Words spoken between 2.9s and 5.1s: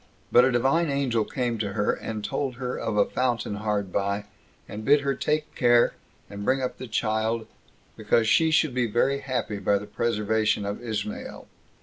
a fountain hard by, and bid